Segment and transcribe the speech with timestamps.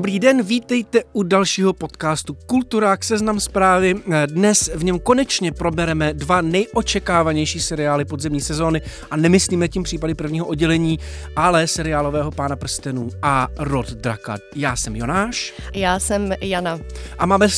[0.00, 3.94] Dobrý den, vítejte u dalšího podcastu Kulturák Seznam zprávy.
[4.26, 10.46] Dnes v něm konečně probereme dva nejočekávanější seriály podzemní sezóny a nemyslíme tím případy prvního
[10.46, 10.98] oddělení,
[11.36, 14.38] ale seriálového Pána prstenů a Rod Draka.
[14.56, 15.54] Já jsem Jonáš.
[15.74, 16.78] Já jsem Jana.
[17.18, 17.48] A máme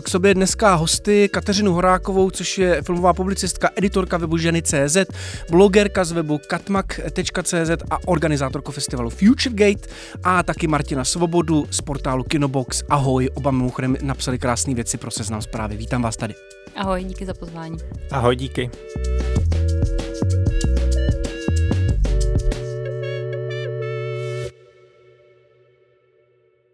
[0.00, 4.96] k sobě dneska hosty Kateřinu Horákovou, což je filmová publicistka, editorka webu Ženy.cz,
[5.50, 9.88] blogerka z webu katmak.cz a organizátorka festivalu Futuregate
[10.24, 12.82] a taky Martina Svobodu z portálu Kinobox.
[12.88, 15.76] Ahoj, oba mimochodem napsali krásné věci pro seznam zprávy.
[15.76, 16.34] Vítám vás tady.
[16.76, 17.76] Ahoj, díky za pozvání.
[18.10, 18.70] Ahoj, díky.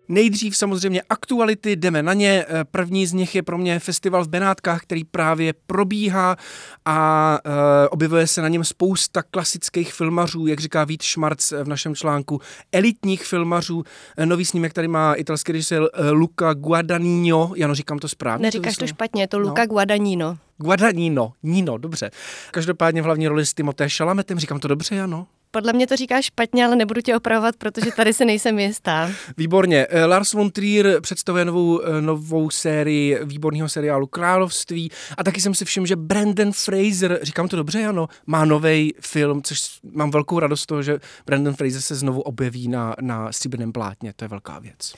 [0.09, 2.45] Nejdřív samozřejmě aktuality, jdeme na ně.
[2.49, 6.37] Eh, první z nich je pro mě festival v Benátkách, který právě probíhá
[6.85, 11.95] a e, objevuje se na něm spousta klasických filmařů, jak říká Vít Šmarc v našem
[11.95, 12.41] článku,
[12.73, 13.85] elitních filmařů.
[14.17, 18.43] Eh, nový snímek tady má italský režisér Luca Guadagnino, Jano, říkám to správně.
[18.43, 19.67] Neříkáš to, to špatně, je to Luca no.
[19.67, 20.39] Guadagnino.
[20.59, 22.11] Guadagnino, Nino, dobře.
[22.51, 25.27] Každopádně v hlavní roli s Timothée Šalametem, říkám to dobře, Jano?
[25.57, 29.11] Podle mě to říkáš špatně, ale nebudu tě opravovat, protože tady se nejsem jistá.
[29.37, 29.87] Výborně.
[29.91, 35.55] Eh, Lars von Trier představuje novou, eh, novou sérii výborného seriálu Království a taky jsem
[35.55, 39.59] si všiml, že Brandon Fraser, říkám to dobře, ano, má nový film, což
[39.93, 44.13] mám velkou radost z toho, že Brandon Fraser se znovu objeví na, na stříbrném plátně,
[44.17, 44.95] to je velká věc.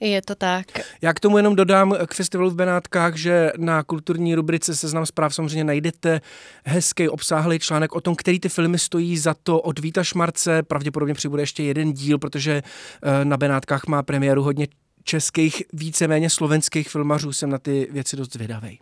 [0.00, 0.66] Je to tak.
[1.02, 5.34] Já k tomu jenom dodám k festivalu v Benátkách, že na kulturní rubrice Seznam zpráv
[5.34, 6.20] samozřejmě najdete
[6.64, 10.62] hezký obsáhlý článek o tom, který ty filmy stojí za to od Víta Šmarce.
[10.62, 12.62] Pravděpodobně přibude ještě jeden díl, protože
[13.02, 14.66] eh, na Benátkách má premiéru hodně
[15.04, 17.32] českých, víceméně slovenských filmařů.
[17.32, 18.78] Jsem na ty věci dost zvědavý.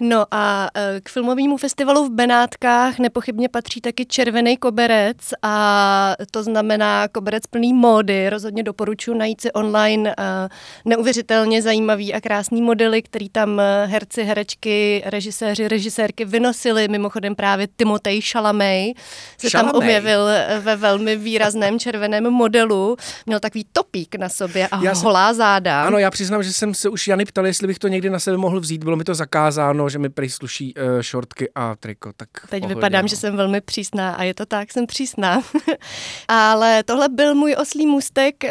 [0.00, 6.42] No a e, k filmovému festivalu v Benátkách nepochybně patří taky Červený koberec a to
[6.42, 8.30] znamená koberec plný módy.
[8.30, 10.48] Rozhodně doporučuji najít si online e,
[10.84, 16.88] neuvěřitelně zajímavý a krásný modely, který tam e, herci, herečky, režiséři, režisérky vynosili.
[16.88, 18.94] Mimochodem právě Timotej Šalamej
[19.38, 19.72] se Šalamej.
[19.72, 20.28] tam objevil
[20.60, 22.96] ve velmi výrazném červeném modelu.
[23.26, 25.82] Měl takový topík na sobě a já holá záda.
[25.82, 28.36] Ano, já přiznám, že jsem se už Jany ptal, jestli bych to někdy na sebe
[28.36, 28.84] mohl vzít.
[28.84, 32.12] Bylo mi to zakázáno zakázáno, že mi prý sluší uh, šortky a triko.
[32.16, 33.08] Tak Teď pohodě, vypadám, no.
[33.08, 35.42] že jsem velmi přísná a je to tak, jsem přísná.
[36.28, 38.50] Ale tohle byl můj oslý můstek uh,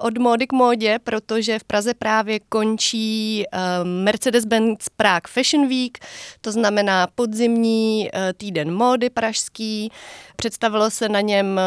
[0.00, 5.98] od módy k módě, protože v Praze právě končí uh, Mercedes-Benz Prague Fashion Week,
[6.40, 9.90] to znamená podzimní uh, týden módy pražský.
[10.36, 11.60] Představilo se na něm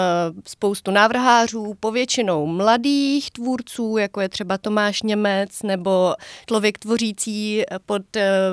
[0.47, 6.16] spoustu návrhářů, povětšinou mladých tvůrců, jako je třeba Tomáš Němec nebo
[6.47, 8.02] člověk tvořící pod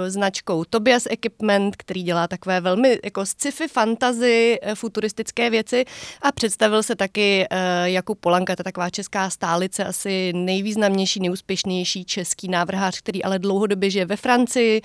[0.09, 5.84] značkou Tobias Equipment, který dělá takové velmi jako sci-fi fantasy, eh, futuristické věci.
[6.22, 7.47] A představil se taky
[7.84, 14.06] Jakub Polanka, je taková česká stálice, asi nejvýznamnější, neúspěšnější český návrhář, který ale dlouhodobě žije
[14.06, 14.82] ve Francii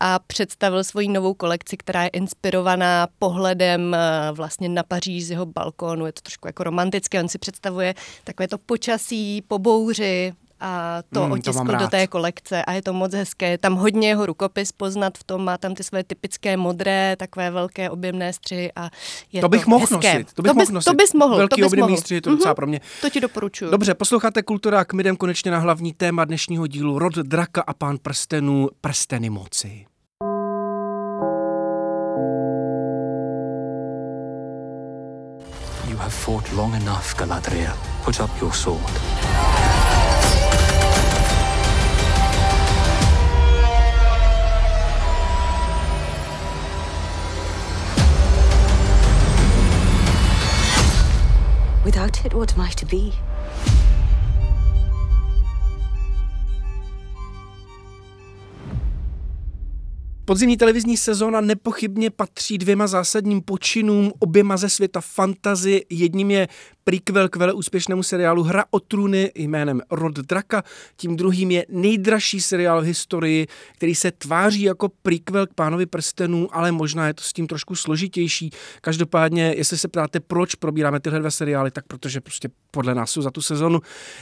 [0.00, 3.96] a představil svoji novou kolekci, která je inspirovaná pohledem
[4.32, 6.06] vlastně na Paříž z jeho balkónu.
[6.06, 7.94] Je to trošku jako romantické, on si představuje
[8.24, 12.82] takové to počasí po bouři, a to mm, otiskl to do té kolekce a je
[12.82, 13.58] to moc hezké.
[13.58, 17.90] Tam hodně jeho rukopis poznat v tom, má tam ty své typické modré, takové velké
[17.90, 18.90] objemné střihy a
[19.32, 20.14] je to bych to mohl hezké.
[20.14, 20.32] nosit.
[20.34, 20.90] To bych to bys, mohl nosit.
[20.90, 21.36] To bys mohl.
[21.36, 22.00] Velký to bys objemný mohl.
[22.00, 22.56] střihy, to docela mm-hmm.
[22.56, 22.80] pro mě.
[23.00, 23.70] To ti doporučuju.
[23.70, 28.68] Dobře, posloucháte Kultura, jdem konečně na hlavní téma dnešního dílu Rod Draka a pán prstenů,
[28.80, 29.86] prsteny moci.
[36.10, 37.76] Have fought long enough, Galadriel.
[38.02, 38.80] Put up your sword.
[51.84, 53.14] Without it, what am I to be?
[60.30, 65.84] Podzimní televizní sezóna nepochybně patří dvěma zásadním počinům, oběma ze světa fantazy.
[65.90, 66.48] Jedním je
[66.84, 70.62] prequel k vele úspěšnému seriálu Hra o trůny jménem Rod Draka.
[70.96, 73.46] Tím druhým je nejdražší seriál v historii,
[73.76, 77.74] který se tváří jako prequel k Pánovi prstenů, ale možná je to s tím trošku
[77.74, 78.50] složitější.
[78.80, 83.22] Každopádně, jestli se ptáte, proč probíráme tyhle dva seriály, tak protože prostě podle nás jsou
[83.22, 83.80] za tu sezonu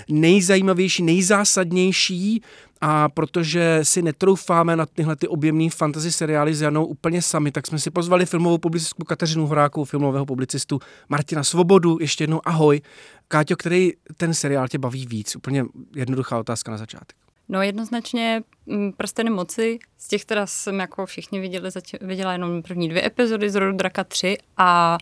[0.09, 2.43] nejzajímavější, nejzásadnější
[2.81, 7.67] a protože si netroufáme na tyhle ty objemné fantasy seriály s Janou úplně sami, tak
[7.67, 11.99] jsme si pozvali filmovou publicistku Kateřinu Horákovou, filmového publicistu Martina Svobodu.
[12.01, 12.81] Ještě jednou ahoj.
[13.29, 15.37] Káťo, který ten seriál tě baví víc?
[15.37, 15.65] Úplně
[15.97, 17.17] jednoduchá otázka na začátek.
[17.49, 21.71] No jednoznačně mm, Prsteny moci, z těch teda jsem jako všichni viděli,
[22.01, 24.99] viděla jenom první dvě epizody z Rodu Draka 3 a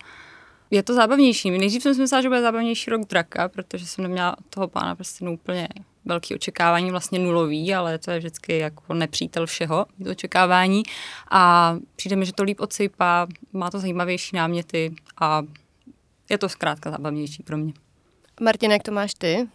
[0.70, 1.50] je to zábavnější.
[1.50, 5.34] Nejdřív jsem si myslela, že bude zábavnější rok Draka, protože jsem neměla toho pána prstenů
[5.34, 5.68] úplně
[6.06, 10.82] velký očekávání, vlastně nulový, ale to je vždycky jako nepřítel všeho, to očekávání.
[11.30, 15.42] A přijde mi, že to líp odsejpá, má to zajímavější náměty a
[16.30, 17.72] je to zkrátka zábavnější pro mě.
[18.40, 19.48] Martin, jak to máš ty?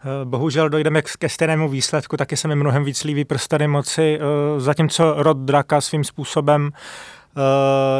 [0.00, 4.60] Eh, bohužel dojdeme ke stejnému výsledku, taky se mi mnohem víc líbí prstany moci, eh,
[4.60, 6.70] zatímco rod draka svým způsobem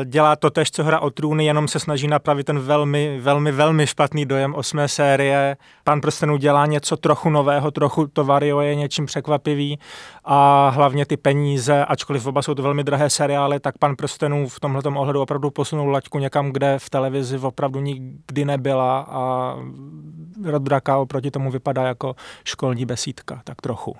[0.04, 3.86] dělá to tež, co hra o trůny, jenom se snaží napravit ten velmi, velmi, velmi
[3.86, 5.56] špatný dojem osmé série.
[5.84, 9.78] Pan prstenů dělá něco trochu nového, trochu to variuje něčím překvapivý
[10.24, 14.60] a hlavně ty peníze, ačkoliv oba jsou to velmi drahé seriály, tak pan prstenů v
[14.60, 19.54] tomhle ohledu opravdu posunul laťku někam, kde v televizi opravdu nikdy nebyla a
[20.44, 23.96] Rod Draka oproti tomu vypadá jako školní besídka, tak trochu.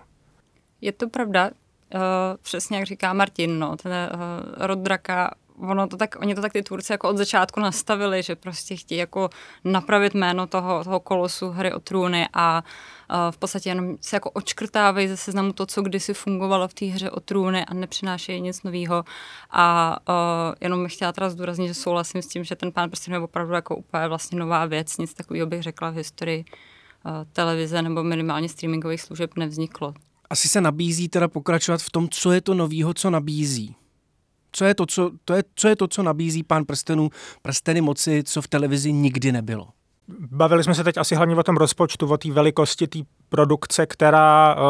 [0.80, 1.50] Je to pravda,
[1.94, 2.00] Uh,
[2.42, 5.30] přesně jak říká Martin, no, ten uh, rod draka,
[5.60, 8.98] ono to tak, oni to tak ty tvůrci jako od začátku nastavili, že prostě chtějí
[8.98, 9.30] jako
[9.64, 12.64] napravit jméno toho, toho kolosu hry o trůny a
[13.10, 16.86] uh, v podstatě jenom se jako očkrtávají ze seznamu to, co kdysi fungovalo v té
[16.86, 19.04] hře o trůny a nepřinášejí nic nového.
[19.50, 23.10] A uh, jenom bych chtěla teda zdůraznit, že souhlasím s tím, že ten pán prostě
[23.10, 26.44] je opravdu jako úplně vlastně nová věc, nic takového bych řekla v historii
[27.32, 29.94] televize nebo minimálně streamingových služeb nevzniklo
[30.30, 33.74] asi se nabízí teda pokračovat v tom, co je to novýho, co nabízí.
[34.52, 37.10] Co je to, co, to je, co je to, co nabízí pán prstenů,
[37.42, 39.68] prsteny moci, co v televizi nikdy nebylo?
[40.30, 42.98] Bavili jsme se teď asi hlavně o tom rozpočtu, o té velikosti té
[43.28, 44.62] produkce, která uh,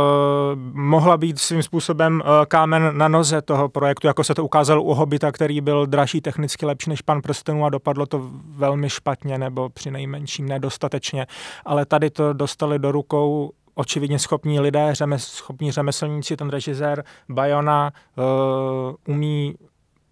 [0.72, 4.94] mohla být svým způsobem uh, kámen na noze toho projektu, jako se to ukázalo u
[4.94, 9.68] Hobita, který byl dražší, technicky lepší než Pan prstenů a dopadlo to velmi špatně nebo
[9.68, 11.26] při nejmenším nedostatečně.
[11.64, 17.92] Ale tady to dostali do rukou očividně schopní lidé, řemes, schopní řemeslníci, ten režisér Bayona
[18.16, 19.54] uh, umí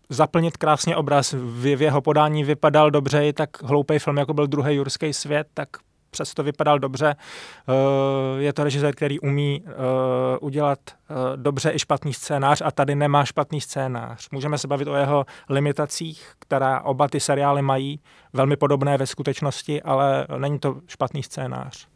[0.09, 1.33] zaplnit krásně obraz.
[1.33, 5.47] V, v jeho podání vypadal dobře i tak hloupý film, jako byl druhý Jurský svět,
[5.55, 5.69] tak
[6.11, 7.17] přesto vypadal dobře.
[7.69, 9.73] Uh, je to režisér, který umí uh,
[10.41, 10.79] udělat
[11.37, 14.29] dobře i špatný scénář a tady nemá špatný scénář.
[14.33, 18.01] Můžeme se bavit o jeho limitacích, která oba ty seriály mají,
[18.33, 21.89] velmi podobné ve skutečnosti, ale není to špatný scénář.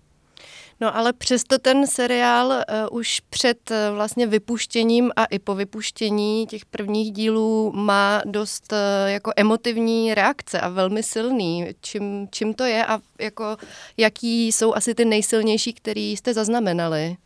[0.80, 6.46] No ale přesto ten seriál uh, už před uh, vlastně vypuštěním a i po vypuštění
[6.46, 8.78] těch prvních dílů má dost uh,
[9.10, 11.66] jako emotivní reakce a velmi silný.
[11.80, 13.56] Čím, čím to je a jako
[13.96, 17.16] jaký jsou asi ty nejsilnější, který jste zaznamenali?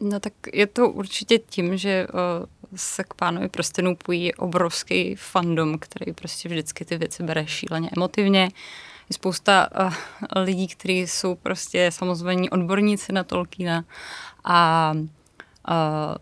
[0.00, 2.06] No tak je to určitě tím, že
[2.76, 8.44] se k pánovi prstenů pojí obrovský fandom, který prostě vždycky ty věci bere šíleně emotivně.
[8.44, 9.94] Uh, je spousta uh,
[10.42, 13.84] lidí, kteří jsou prostě samozřejmě odborníci na Tolkiena
[14.44, 15.74] a uh,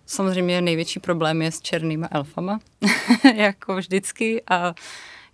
[0.07, 2.61] samozřejmě největší problém je s černýma elfama,
[3.35, 4.75] jako vždycky a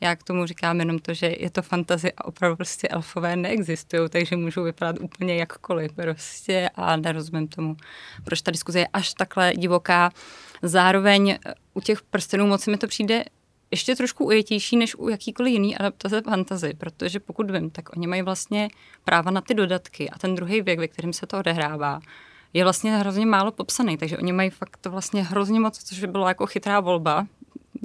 [0.00, 4.08] já k tomu říkám jenom to, že je to fantazie a opravdu prostě elfové neexistují,
[4.08, 7.76] takže můžou vypadat úplně jakkoliv prostě a nerozumím tomu,
[8.24, 10.10] proč ta diskuze je až takhle divoká.
[10.62, 11.38] Zároveň
[11.74, 13.24] u těch prstenů moci mi to přijde
[13.70, 18.22] ještě trošku ujetější než u jakýkoliv jiný adaptace fantazy, protože pokud vím, tak oni mají
[18.22, 18.68] vlastně
[19.04, 22.00] práva na ty dodatky a ten druhý věk, ve kterém se to odehrává,
[22.52, 26.28] je vlastně hrozně málo popsaný, takže oni mají fakt to vlastně hrozně moc, což bylo
[26.28, 27.26] jako chytrá volba,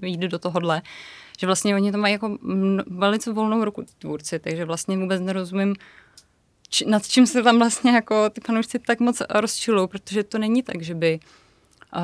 [0.02, 0.82] jde do tohohle,
[1.40, 2.38] že vlastně oni to mají jako
[2.88, 5.76] velice volnou ruku tvůrci, takže vlastně vůbec nerozumím,
[6.70, 10.64] či, nad čím se tam vlastně jako ty fanoušci tak moc rozčilují, protože to není
[10.64, 11.20] tak, že by
[11.96, 12.02] uh,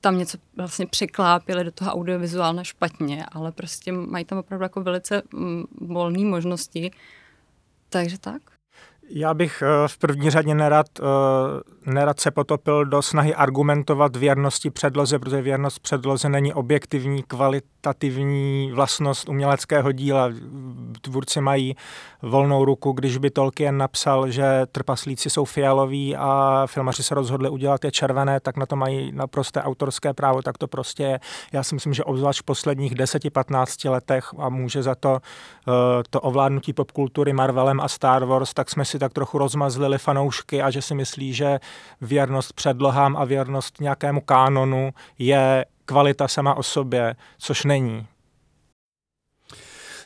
[0.00, 5.22] tam něco vlastně překlápili do toho audiovizuálna špatně, ale prostě mají tam opravdu jako velice
[5.32, 6.90] mm, volné možnosti.
[7.88, 8.57] Takže tak.
[9.10, 14.70] Já bych eh, v první řadě nerad, eh, nerad se potopil do snahy argumentovat věrnosti
[14.70, 20.30] předloze, protože věrnost předloze není objektivní, kvalitativní vlastnost uměleckého díla.
[21.00, 21.76] Tvůrci mají
[22.22, 27.84] volnou ruku, když by Tolkien napsal, že trpaslíci jsou fialoví a filmaři se rozhodli udělat
[27.84, 31.20] je červené, tak na to mají naprosté autorské právo, tak to prostě je.
[31.52, 35.18] Já si myslím, že obzvlášť v posledních 10-15 letech a může za to
[35.68, 35.72] eh,
[36.10, 40.70] to ovládnutí popkultury Marvelem a Star Wars, tak jsme si tak trochu rozmazlili fanoušky a
[40.70, 41.60] že si myslí, že
[42.00, 48.06] věrnost předlohám a věrnost nějakému kánonu je kvalita sama o sobě, což není.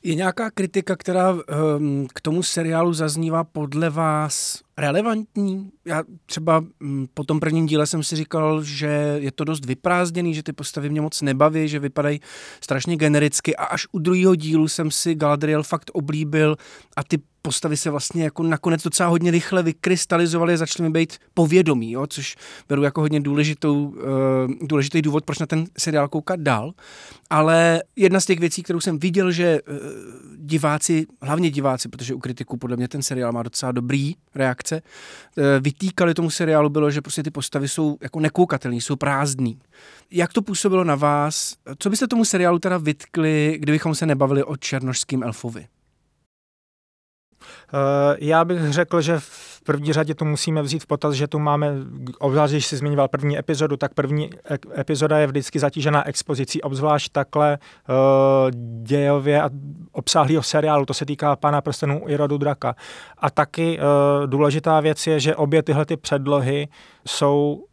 [0.04, 5.70] Je nějaká kritika, která um, k tomu seriálu zaznívá podle vás relevantní?
[5.84, 10.34] Já třeba um, po tom prvním díle jsem si říkal, že je to dost vyprázdněný,
[10.34, 12.20] že ty postavy mě moc nebaví, že vypadají
[12.61, 16.56] strašně genericky a až u druhého dílu jsem si Galadriel fakt oblíbil
[16.96, 21.18] a ty postavy se vlastně jako nakonec docela hodně rychle vykrystalizovaly a začaly mi být
[21.34, 22.37] povědomí, jo, což
[22.68, 26.72] beru jako hodně důležitou, uh, důležitý důvod, proč na ten seriál koukat dál.
[27.30, 29.76] Ale jedna z těch věcí, kterou jsem viděl, že uh,
[30.37, 34.82] diváci, hlavně diváci, protože u kritiků podle mě ten seriál má docela dobrý reakce,
[35.37, 39.58] uh, vytýkali tomu seriálu bylo, že prostě ty postavy jsou jako nekoukatelné, jsou prázdný.
[40.11, 41.54] Jak to působilo na vás?
[41.78, 45.66] Co byste tomu seriálu teda vytkli, kdybychom se nebavili o černožským elfovi?
[47.42, 51.38] Eh, já bych řekl, že v první řadě tu musíme vzít v potaz, že tu
[51.38, 51.75] máme,
[52.18, 54.30] obzvlášť když jsi zmiňoval první epizodu, tak první
[54.78, 57.94] epizoda je vždycky zatížená expozicí, obzvlášť takhle uh,
[58.82, 59.50] dějově a
[59.92, 62.75] obsáhlého seriálu, to se týká Pana prstenů i rodu draka.
[63.18, 66.68] A taky uh, důležitá věc je, že obě tyhle ty předlohy
[67.06, 67.64] jsou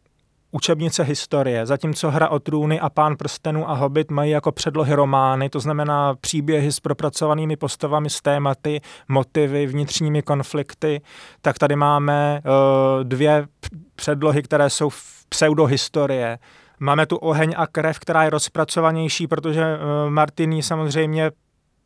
[0.50, 5.48] učebnice historie, zatímco Hra o trůny a Pán prstenů a Hobbit mají jako předlohy romány,
[5.48, 11.00] to znamená příběhy s propracovanými postavami, s tématy, motivy, vnitřními konflikty,
[11.42, 13.46] tak tady máme uh, dvě
[13.94, 16.38] předlohy, které jsou v pseudohistorie.
[16.80, 21.30] Máme tu oheň a krev, která je rozpracovanější, protože uh, Martini samozřejmě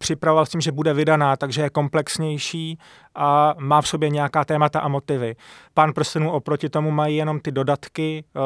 [0.05, 2.79] připravoval s tím, že bude vydaná, takže je komplexnější
[3.15, 5.37] a má v sobě nějaká témata a motivy.
[5.75, 8.41] Pán prstenů oproti tomu mají jenom ty dodatky eh,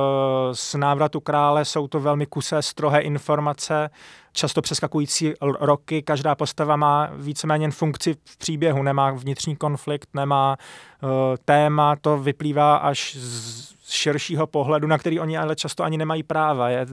[0.52, 3.90] z návratu krále, jsou to velmi kusé, strohé informace,
[4.32, 11.06] často přeskakující roky, každá postava má víceméně funkci v příběhu, nemá vnitřní konflikt, nemá eh,
[11.44, 16.68] téma, to vyplývá až z širšího pohledu, na který oni ale často ani nemají práva.
[16.68, 16.86] Je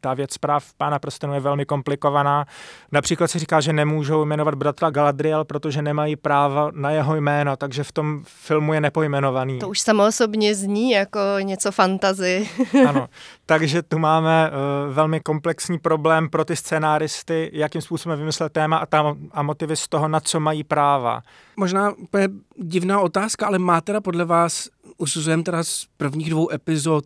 [0.00, 2.46] ta věc práv pána prstenu je velmi komplikovaná.
[2.92, 7.84] Například se říká, že nemůžou jmenovat bratra Galadriel, protože nemají práva na jeho jméno, takže
[7.84, 9.58] v tom filmu je nepojmenovaný.
[9.58, 12.48] To už samo osobně zní jako něco fantazy.
[12.88, 13.08] ano,
[13.46, 18.86] takže tu máme uh, velmi komplexní problém pro ty scénáristy, jakým způsobem vymyslet téma a,
[18.86, 21.22] tam, a motivy z toho, na co mají práva.
[21.56, 27.04] Možná úplně divná otázka, ale má teda podle vás, usuzujeme teda z prvních dvou epizod,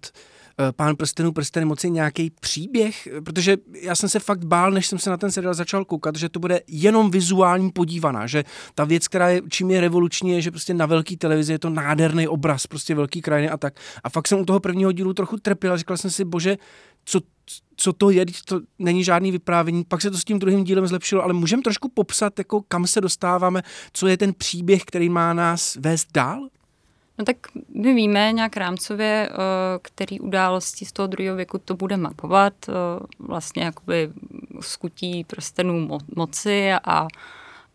[0.76, 3.08] Pán prstenů, prsteny moci nějaký příběh?
[3.24, 6.28] Protože já jsem se fakt bál, než jsem se na ten seriál začal koukat, že
[6.28, 8.44] to bude jenom vizuální podívaná, že
[8.74, 11.70] ta věc, která je, čím je revoluční, je, že prostě na velké televizi je to
[11.70, 13.74] nádherný obraz, prostě velký krajiny a tak.
[14.04, 16.56] A fakt jsem u toho prvního dílu trochu trpěl a říkal jsem si, bože,
[17.04, 17.20] co,
[17.76, 21.22] co to je, to není žádný vyprávění, pak se to s tím druhým dílem zlepšilo,
[21.22, 25.76] ale můžeme trošku popsat, jako kam se dostáváme, co je ten příběh, který má nás
[25.76, 26.48] vést dál?
[27.18, 27.36] No tak
[27.74, 29.34] my víme nějak rámcově, eh,
[29.82, 32.72] který události z toho druhého věku to bude mapovat, eh,
[33.18, 34.10] vlastně jakoby
[34.60, 37.06] skutí prstenů mo- moci a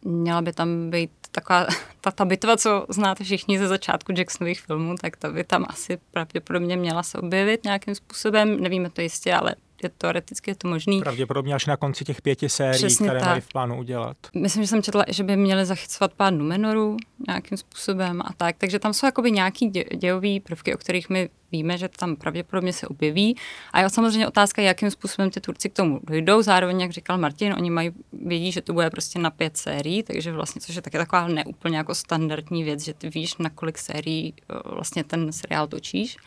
[0.01, 1.65] měla by tam být taková
[2.01, 5.97] ta, ta bitva, co znáte všichni ze začátku Jacksonových filmů, tak ta by tam asi
[6.11, 10.99] pravděpodobně měla se objevit nějakým způsobem, nevíme to jistě, ale je teoreticky je to možný.
[11.01, 13.29] Pravděpodobně až na konci těch pěti sérií, Přesně které tak.
[13.29, 14.17] mají v plánu udělat.
[14.35, 18.55] Myslím, že jsem četla, že by měli zachycovat pár Numenorů nějakým způsobem a tak.
[18.57, 22.73] Takže tam jsou jakoby nějaký dě- dějový prvky, o kterých my víme, že tam pravděpodobně
[22.73, 23.35] se objeví.
[23.73, 26.41] A je samozřejmě otázka, jakým způsobem ty Turci k tomu dojdou.
[26.41, 30.31] Zároveň, jak říkal Martin, oni mají, vědí, že to bude prostě na pět sérií, takže
[30.31, 34.33] vlastně, což je také taková neúplně jako standardní věc, že ty víš, na kolik sérií
[34.49, 36.17] eh, vlastně ten seriál točíš.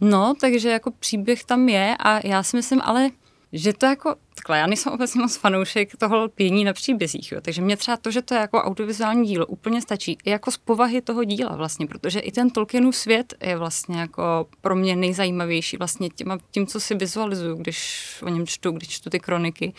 [0.00, 3.10] No, takže jako příběh tam je a já si myslím, ale
[3.56, 7.62] že to jako, takhle, já nejsem obecně moc fanoušek toho pění na příbězích, jo, takže
[7.62, 11.00] mě třeba to, že to je jako audiovizuální dílo, úplně stačí i jako z povahy
[11.00, 16.08] toho díla vlastně, protože i ten Tolkienův svět je vlastně jako pro mě nejzajímavější vlastně
[16.08, 19.72] tím, tím co si vizualizuju, když o něm čtu, když čtu ty kroniky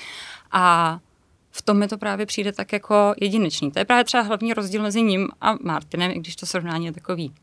[0.52, 1.00] a
[1.52, 3.72] v tom mi to právě přijde tak jako jedinečný.
[3.72, 6.92] To je právě třeba hlavní rozdíl mezi ním a Martinem, i když to srovnání je
[6.94, 7.34] takový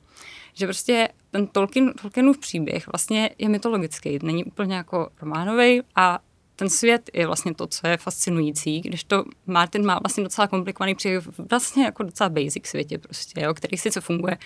[0.54, 6.18] že prostě ten Tolkien, Tolkienův příběh vlastně je mytologický, není úplně jako románový a
[6.56, 10.94] ten svět je vlastně to, co je fascinující, když to Martin má vlastně docela komplikovaný
[10.94, 14.38] příběh, vlastně jako docela basic světě prostě, jo, který sice funguje,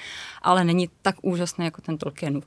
[0.42, 2.44] ale není tak úžasný jako ten Tolkienův.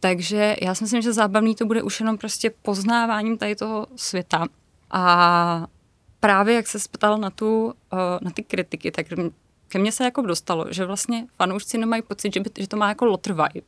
[0.00, 4.44] Takže já si myslím, že zábavný to bude už jenom prostě poznáváním tady toho světa.
[4.90, 5.66] A
[6.20, 9.06] právě jak se ptal na, tu, eh, na ty kritiky, tak
[9.68, 12.88] ke mně se jako dostalo, že vlastně fanoušci nemají pocit, že, by, že to má
[12.88, 13.66] jako lotr vibe.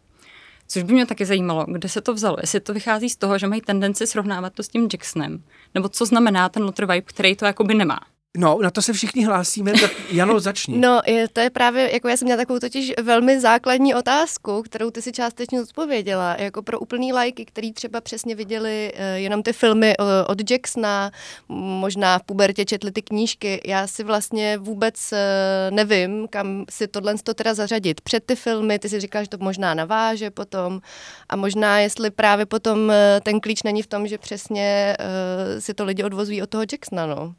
[0.68, 2.36] Což by mě taky zajímalo, kde se to vzalo.
[2.40, 5.42] Jestli to vychází z toho, že mají tendenci srovnávat to s tím Jacksonem,
[5.74, 8.00] nebo co znamená ten lotr vibe, který to jakoby nemá.
[8.36, 10.78] No, na to se všichni hlásíme, tak Jano, začni.
[10.78, 14.90] No, je, to je právě, jako já jsem měla takovou totiž velmi základní otázku, kterou
[14.90, 19.52] ty si částečně odpověděla, jako pro úplný lajky, který třeba přesně viděli uh, jenom ty
[19.52, 21.10] filmy uh, od Jacksona,
[21.48, 25.18] možná v pubertě četli ty knížky, já si vlastně vůbec uh,
[25.76, 28.00] nevím, kam si tohle to teda zařadit.
[28.00, 30.80] Před ty filmy, ty si říkal, že to možná naváže potom
[31.28, 35.74] a možná, jestli právě potom uh, ten klíč není v tom, že přesně uh, si
[35.74, 37.34] to lidi odvozují od toho Jacksona, no.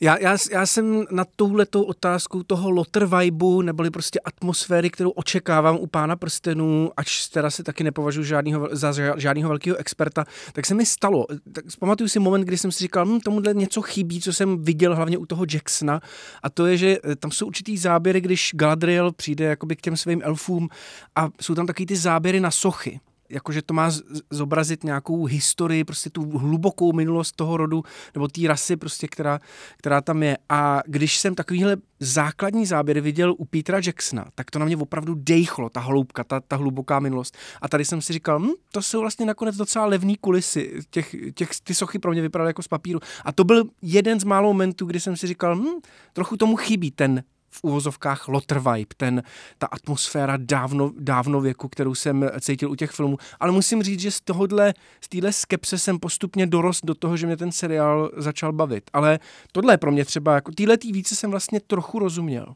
[0.00, 5.76] Já, já, já jsem na touhletou otázku toho lotter vibeu, neboli prostě atmosféry, kterou očekávám
[5.76, 10.74] u pána prstenů, ač teda se taky nepovažuji žádnýho, za žádného velkého experta, tak se
[10.74, 11.26] mi stalo.
[11.52, 14.96] Tak pamatuju si moment, kdy jsem si říkal, hm, tomuhle něco chybí, co jsem viděl
[14.96, 16.00] hlavně u toho Jacksona,
[16.42, 19.96] a to je, že eh, tam jsou určitý záběry, když Galadriel přijde jakoby k těm
[19.96, 20.68] svým elfům
[21.16, 23.00] a jsou tam taky ty záběry na sochy
[23.34, 23.90] jakože to má
[24.30, 27.82] zobrazit nějakou historii, prostě tu hlubokou minulost toho rodu,
[28.14, 29.40] nebo té rasy prostě, která,
[29.76, 30.38] která tam je.
[30.48, 35.14] A když jsem takovýhle základní záběr viděl u Petra Jacksona, tak to na mě opravdu
[35.18, 37.36] dejchlo, ta hloubka, ta, ta hluboká minulost.
[37.62, 40.80] A tady jsem si říkal, hm, to jsou vlastně nakonec docela levný kulisy.
[40.90, 43.00] Těch, těch, ty sochy pro mě vypadaly jako z papíru.
[43.24, 45.80] A to byl jeden z málo momentů, kdy jsem si říkal, hm,
[46.12, 47.22] trochu tomu chybí ten
[47.54, 49.22] v uvozovkách Lotter Vibe, ten,
[49.58, 53.18] ta atmosféra dávno, dávno věku, kterou jsem cítil u těch filmů.
[53.40, 57.26] Ale musím říct, že z tohohle, z téhle skepse jsem postupně dorost do toho, že
[57.26, 58.90] mě ten seriál začal bavit.
[58.92, 59.18] Ale
[59.52, 62.54] tohle je pro mě třeba, jako týhle tý více jsem vlastně trochu rozuměl.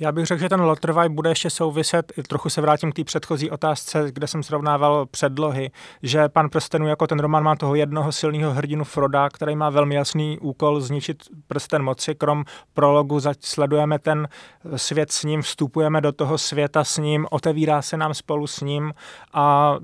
[0.00, 3.50] Já bych řekl, že ten Lotrvaj bude ještě souviset, trochu se vrátím k té předchozí
[3.50, 5.70] otázce, kde jsem srovnával předlohy,
[6.02, 9.94] že pan prstenů jako ten román má toho jednoho silného hrdinu Froda, který má velmi
[9.94, 12.14] jasný úkol zničit prsten moci.
[12.14, 14.28] Krom prologu sledujeme ten
[14.76, 18.94] svět s ním, vstupujeme do toho světa s ním, otevírá se nám spolu s ním
[19.32, 19.76] a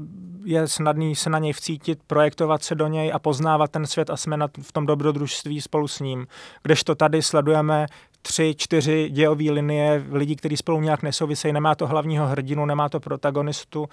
[0.44, 4.16] je snadný se na něj vcítit, projektovat se do něj a poznávat ten svět a
[4.16, 6.26] jsme v tom dobrodružství spolu s ním.
[6.62, 7.87] Kdežto tady sledujeme
[8.26, 11.54] tři, čtyři dějové linie lidí, kteří spolu nějak nesouvisejí.
[11.54, 13.88] Nemá to hlavního hrdinu, nemá to protagonistu.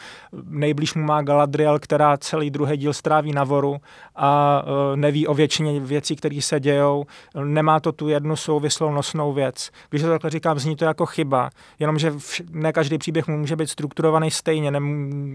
[0.50, 3.78] Nejblíž mu má Galadriel, která celý druhý díl stráví na voru
[4.16, 7.06] a e, neví o většině věcí, které se dějou.
[7.44, 9.70] Nemá to tu jednu souvislou nosnou věc.
[9.90, 11.50] Když to takhle říkám, zní to jako chyba.
[11.80, 12.14] Jenomže
[12.52, 14.72] ne každý příběh může být strukturovaný stejně.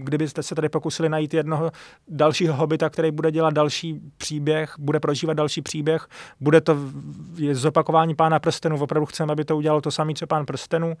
[0.03, 1.71] kdybyste se tady pokusili najít jednoho
[2.07, 6.07] dalšího hobita, který bude dělat další příběh, bude prožívat další příběh,
[6.39, 6.77] bude to
[7.51, 10.97] zopakování pána prstenů opravdu chceme, aby to udělalo to samé, co pán prstenů.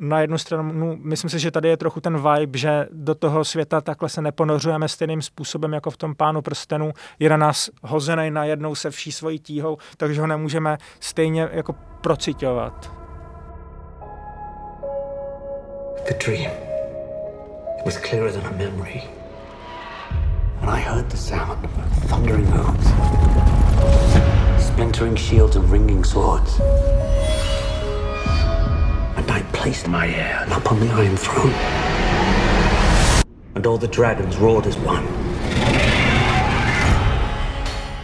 [0.00, 3.44] Na jednu stranu, no, myslím si, že tady je trochu ten vibe, že do toho
[3.44, 6.92] světa takhle se neponořujeme stejným způsobem jako v tom pánu prstenů.
[7.18, 12.92] Je na nás hozený najednou se vší svojí tíhou, takže ho nemůžeme stejně jako procitovat.
[16.08, 16.50] The dream.
[17.78, 19.02] It was clearer than a memory.
[20.60, 21.70] And I heard the sound of
[22.08, 24.21] thundering hooves.
[24.72, 26.60] Splintering shields and ringing swords.
[29.16, 31.52] And I placed my heir upon the Iron Throne.
[33.54, 35.06] And all the dragons roared as one.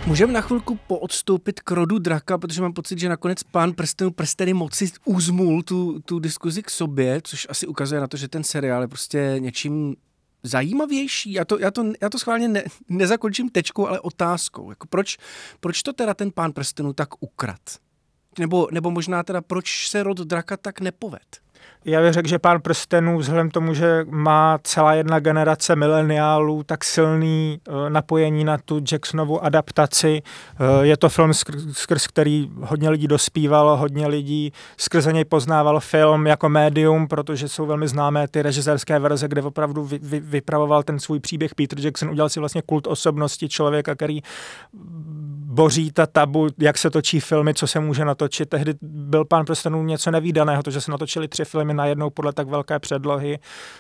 [0.07, 4.54] Můžeme na chvilku poodstoupit k rodu draka, protože mám pocit, že nakonec pán prstenů prsteny
[4.54, 8.83] moci uzmul tu, tu diskuzi k sobě, což asi ukazuje na to, že ten seriál
[8.83, 9.96] je prostě něčím
[10.42, 11.33] zajímavější.
[11.33, 14.70] Já to, já to, já to schválně ne, nezakončím tečkou, ale otázkou.
[14.70, 15.18] Jako proč,
[15.61, 17.61] proč to teda ten pán prstenů tak ukrad?
[18.38, 21.40] Nebo, nebo možná teda proč se rod draka tak nepoved?
[21.85, 26.85] Já bych řekl, že Pán prstenů, vzhledem tomu, že má celá jedna generace mileniálů tak
[26.85, 30.23] silný uh, napojení na tu Jacksonovu adaptaci,
[30.61, 31.33] uh, je to film,
[31.73, 37.67] skrz, který hodně lidí dospívalo, hodně lidí skrze něj poznávalo film jako médium, protože jsou
[37.67, 42.11] velmi známé ty režisérské verze, kde opravdu vy, vy, vypravoval ten svůj příběh Peter Jackson,
[42.11, 44.23] udělal si vlastně kult osobnosti člověka, který
[45.59, 48.49] boří ta tabu, jak se točí filmy, co se může natočit.
[48.49, 52.49] Tehdy byl Pán prstenů něco nevýdaného, to, že se natočili tři filmy najednou podle tak
[52.49, 53.38] velké předlohy.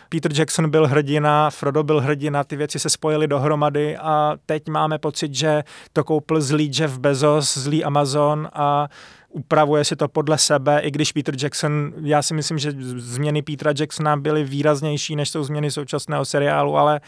[0.08, 4.98] Peter Jackson byl hrdina, Frodo byl hrdina, ty věci se spojily dohromady a teď máme
[4.98, 8.88] pocit, že to koupil zlý Jeff Bezos, zlý Amazon a
[9.28, 13.72] upravuje si to podle sebe, i když Peter Jackson, já si myslím, že změny Petra
[13.80, 17.00] Jacksona byly výraznější, než jsou změny současného seriálu, ale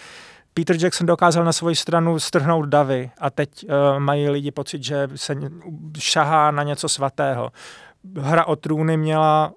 [0.54, 5.08] Peter Jackson dokázal na svoji stranu strhnout davy a teď uh, mají lidi pocit, že
[5.14, 5.34] se
[5.98, 7.52] šahá na něco svatého.
[8.16, 9.52] Hra o trůny měla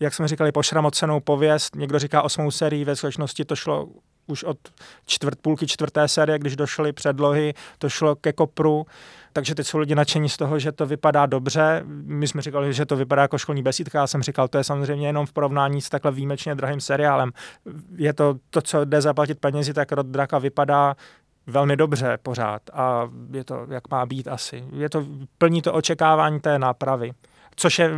[0.00, 1.76] jak jsme říkali, pošramocenou pověst.
[1.76, 3.88] Někdo říká osmou sérii, ve skutečnosti to šlo
[4.26, 4.58] už od
[5.06, 8.86] čtvrt, půlky čtvrté série, když došly předlohy, to šlo ke kopru,
[9.36, 11.82] takže teď jsou lidi nadšení z toho, že to vypadá dobře.
[11.86, 15.06] My jsme říkali, že to vypadá jako školní besídka, já jsem říkal, to je samozřejmě
[15.06, 17.30] jenom v porovnání s takhle výjimečně drahým seriálem.
[17.96, 20.96] Je to to, co jde zaplatit penězi, tak Rod Draka vypadá
[21.46, 24.64] velmi dobře pořád a je to, jak má být asi.
[24.72, 25.06] Je to,
[25.38, 27.12] plní to očekávání té nápravy.
[27.56, 27.90] Což je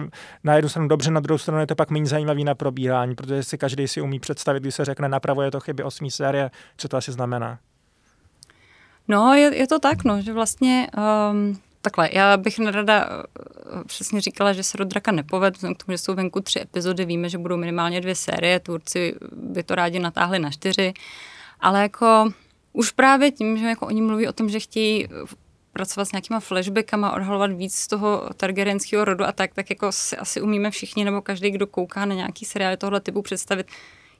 [0.44, 3.42] na jednu stranu dobře, na druhou stranu je to pak méně zajímavý na probírání, protože
[3.42, 6.96] si každý si umí představit, když se řekne napravuje to chyby osmý série, co to
[6.96, 7.59] asi znamená.
[9.09, 10.88] No, je, je to tak, no, že vlastně
[11.31, 15.75] um, takhle, já bych nerada uh, přesně říkala, že se do Draka nepoved, k tomu,
[15.88, 19.99] že jsou venku tři epizody, víme, že budou minimálně dvě série, Turci by to rádi
[19.99, 20.92] natáhli na čtyři,
[21.61, 22.33] ale jako
[22.73, 25.09] už právě tím, že jako oni mluví o tom, že chtějí
[25.73, 30.16] pracovat s nějakýma flashbackama, odhalovat víc z toho targaryenského rodu a tak, tak jako si
[30.16, 33.66] asi umíme všichni, nebo každý, kdo kouká na nějaký seriály tohle typu, představit,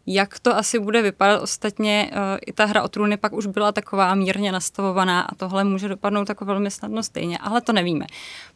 [0.07, 1.43] jak to asi bude vypadat.
[1.43, 5.65] Ostatně uh, i ta hra o trůny pak už byla taková mírně nastavovaná a tohle
[5.65, 8.07] může dopadnout jako velmi snadno stejně, ale to nevíme.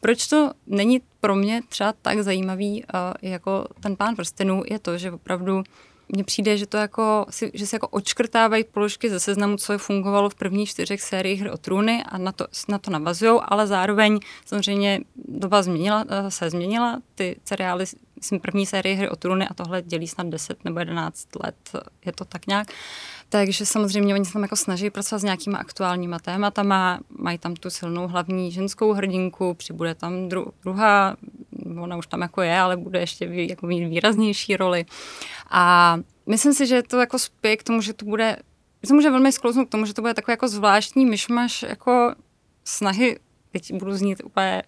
[0.00, 4.98] Proč to není pro mě třeba tak zajímavý uh, jako ten pán prstenů, je to,
[4.98, 5.62] že opravdu
[6.08, 10.30] mně přijde, že to jako, že se jako očkrtávají položky ze seznamu, co je fungovalo
[10.30, 14.18] v prvních čtyřech sériích hry o trůny a na to, na to navazují, ale zároveň
[14.44, 17.84] samozřejmě doba změnila, eh, se změnila, ty seriály,
[18.22, 21.56] myslím první série hry o trůny a tohle dělí snad 10 nebo 11 let,
[22.04, 22.68] je to tak nějak.
[23.28, 27.70] Takže samozřejmě oni se tam jako snaží pracovat s nějakýma aktuálníma tématama, mají tam tu
[27.70, 31.16] silnou hlavní ženskou hrdinku, přibude tam dru, druhá,
[31.80, 34.84] ona už tam jako je, ale bude ještě jako mít výraznější roli.
[35.50, 38.36] A myslím si, že to jako spěje k tomu, že to bude,
[38.88, 42.14] to může velmi sklouznout k tomu, že to bude takový jako zvláštní myšmaš jako
[42.64, 43.18] snahy,
[43.52, 44.62] teď budu znít úplně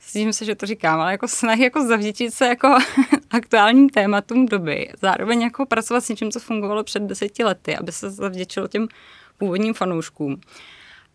[0.00, 2.68] Stydím se, že to říkám, ale jako snahy jako zavděčit se jako
[3.30, 8.10] aktuálním tématům doby, zároveň jako pracovat s něčím, co fungovalo před deseti lety, aby se
[8.10, 8.88] zavděčilo těm
[9.38, 10.40] původním fanouškům.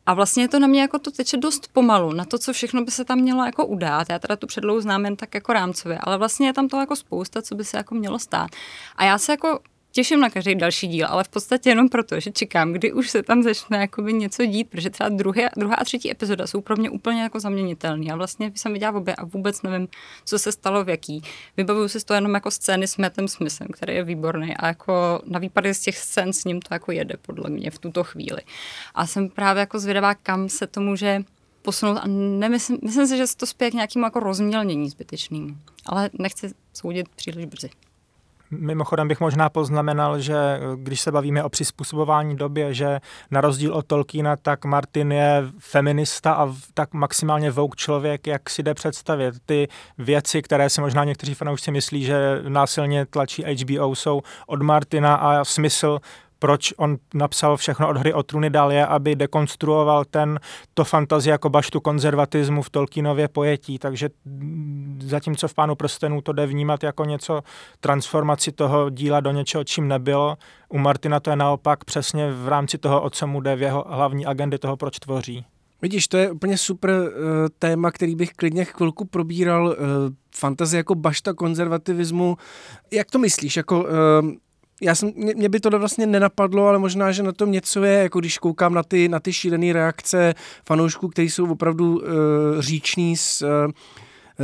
[0.06, 2.91] A vlastně to na mě jako to teče dost pomalu, na to, co všechno by
[2.91, 4.10] se tam mělo jako udát.
[4.10, 6.95] Já teda tu předlohu znám jen tak jako rámcově, ale vlastně je tam to jako
[6.95, 8.50] spousta, co by se jako mělo stát.
[8.95, 9.60] A já se jako
[9.95, 13.23] těším na každý další díl, ale v podstatě jenom proto, že čekám, kdy už se
[13.23, 16.89] tam začne jakoby něco dít, protože třeba druhé, druhá a třetí epizoda jsou pro mě
[16.89, 18.13] úplně jako zaměnitelné.
[18.13, 19.88] A vlastně jsem viděla obě a vůbec nevím,
[20.25, 21.21] co se stalo v jaký.
[21.58, 25.39] Vybavuju si to jenom jako scény s Mattem Smithem, který je výborný a jako na
[25.39, 28.41] výpady z těch scén s ním to jako jede podle mě v tuto chvíli.
[28.95, 31.23] A jsem právě jako zvědavá, kam se to může
[31.62, 35.62] posunout a nemyslím, myslím si, že se to spěje k nějakému jako rozmělnění zbytečným.
[35.86, 37.69] Ale nechci soudit příliš brzy.
[38.51, 42.99] Mimochodem bych možná poznamenal, že eh, když se bavíme o přizpůsobování době, že
[43.31, 48.63] na rozdíl od Tolkiena, tak Martin je feminista a tak maximálně vouk člověk, jak si
[48.63, 49.36] jde představit.
[49.45, 55.15] Ty věci, které si možná někteří fanoušci myslí, že násilně tlačí HBO, jsou od Martina
[55.15, 55.99] a smysl
[56.45, 60.39] proč on napsal všechno od hry o trůny dál je, aby dekonstruoval ten,
[60.73, 64.10] to fantazie jako baštu konzervatismu v Tolkienově pojetí, takže
[64.99, 67.41] zatímco v Pánu prstenů to jde vnímat jako něco
[67.79, 70.38] transformaci toho díla do něčeho, čím nebylo,
[70.69, 73.86] u Martina to je naopak přesně v rámci toho, o co mu jde v jeho
[73.88, 75.45] hlavní agendy toho, proč tvoří.
[75.81, 77.10] Vidíš, to je úplně super uh,
[77.60, 79.65] téma, který bych klidně chvilku probíral.
[79.67, 79.73] Uh,
[80.36, 82.38] fantazie jako bašta konzervativismu.
[82.91, 83.58] Jak to myslíš?
[83.58, 83.89] Jako, uh,
[84.81, 87.93] já jsem, mě, mě by to vlastně nenapadlo, ale možná, že na tom něco je,
[87.93, 90.33] jako když koukám na ty, na ty šílené reakce
[90.65, 92.03] fanoušků, kteří jsou opravdu uh,
[92.59, 93.49] říční z, uh,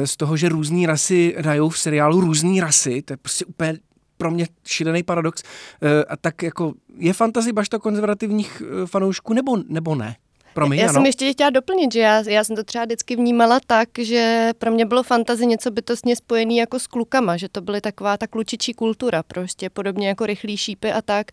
[0.05, 3.79] z toho, že různé rasy hrajou v seriálu různé rasy, to je prostě úplně
[4.17, 5.43] pro mě šílený paradox.
[5.43, 10.15] Uh, a tak jako je fantazy bašta konzervativních fanoušků nebo, nebo ne?
[10.53, 10.93] Promiň, já ano.
[10.93, 14.71] jsem ještě chtěla doplnit, že já, já jsem to třeba vždycky vnímala tak, že pro
[14.71, 18.73] mě bylo fantazi něco bytostně spojený jako s klukama, že to byly taková ta klučičí
[18.73, 21.27] kultura, prostě podobně jako rychlý šípy a tak,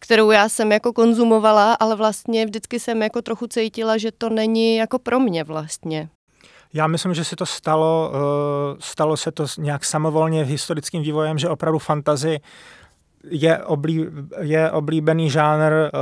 [0.00, 4.76] kterou já jsem jako konzumovala, ale vlastně vždycky jsem jako trochu cítila, že to není
[4.76, 6.08] jako pro mě vlastně.
[6.74, 11.48] Já myslím, že se to stalo, eh, stalo se to nějak samovolně historickým vývojem, že
[11.48, 12.40] opravdu fantazy
[13.30, 14.06] je, oblí,
[14.40, 16.00] je oblíbený žánr, uh,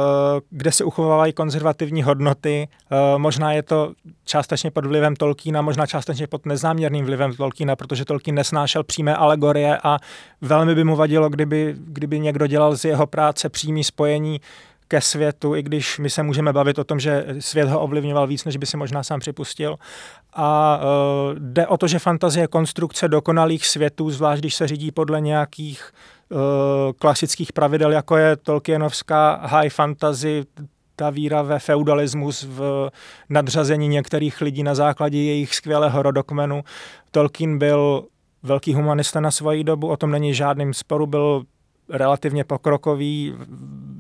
[0.51, 2.69] kde se uchovávají konzervativní hodnoty.
[2.93, 3.93] Uh, možná je to
[4.25, 9.79] částečně pod vlivem Tolkiena, možná částečně pod nezáměrným vlivem Tolkiena, protože Tolkien nesnášel přímé alegorie
[9.85, 9.99] a
[10.41, 14.41] velmi by mu vadilo, kdyby, kdyby někdo dělal z jeho práce přímý spojení
[14.89, 18.45] ke světu, i když my se můžeme bavit o tom, že svět ho ovlivňoval víc,
[18.45, 19.77] než by si možná sám připustil.
[20.33, 24.91] A uh, jde o to, že fantazie je konstrukce dokonalých světů, zvlášť když se řídí
[24.91, 25.93] podle nějakých
[26.99, 30.45] klasických pravidel, jako je Tolkienovská high fantasy,
[30.97, 32.90] ta víra ve feudalismus, v
[33.29, 36.64] nadřazení některých lidí na základě jejich skvělého rodokmenu.
[37.11, 38.05] Tolkien byl
[38.43, 41.43] velký humanista na svoji dobu, o tom není žádným sporu, byl
[41.88, 43.35] relativně pokrokový.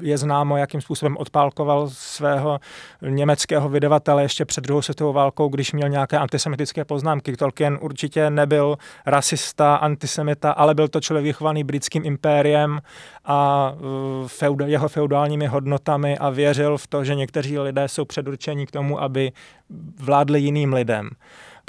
[0.00, 2.60] Je známo, jakým způsobem odpálkoval svého
[3.02, 7.36] německého vydavatele ještě před druhou světovou válkou, když měl nějaké antisemitické poznámky.
[7.36, 12.80] Tolkien určitě nebyl rasista, antisemita, ale byl to člověk vychovaný britským impériem
[13.24, 13.72] a
[14.50, 19.02] uh, jeho feudálními hodnotami a věřil v to, že někteří lidé jsou předurčení k tomu,
[19.02, 19.32] aby
[20.00, 21.10] vládli jiným lidem.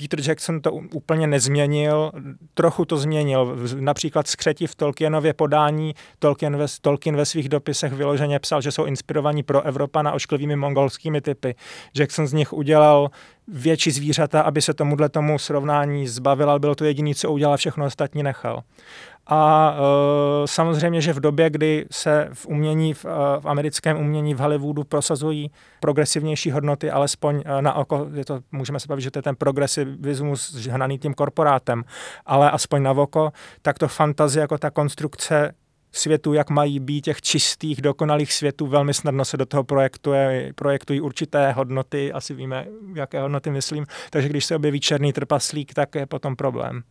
[0.02, 2.12] Peter Jackson to úplně nezměnil,
[2.54, 3.58] trochu to změnil.
[3.80, 8.86] Například skřeti v Tolkienově podání Tolkien ve, Tolkien ve svých dopisech vyloženě psal, že jsou
[8.86, 11.56] inspirovaní pro Evropana ošklivými mongolskými typy.
[11.96, 13.10] Jackson z nich udělal
[13.48, 17.86] větší zvířata, aby se tomuhle tomu srovnání zbavil, ale bylo to jediné, co udělal, všechno
[17.86, 18.64] ostatní nechal.
[19.34, 24.34] A e, samozřejmě, že v době, kdy se v umění, v, e, v americkém umění
[24.34, 29.12] v Hollywoodu prosazují progresivnější hodnoty, alespoň e, na oko, je to, můžeme se bavit, že
[29.12, 31.84] to je ten progresivismus hnaný tím korporátem,
[32.26, 35.54] ale aspoň na oko, tak to fantazie jako ta konstrukce
[35.92, 41.02] světů, jak mají být těch čistých, dokonalých světů, velmi snadno se do toho projektuje, projektují
[41.02, 42.66] určité hodnoty, asi víme,
[42.96, 46.82] jaké hodnoty myslím, takže když se objeví černý trpaslík, tak je potom problém.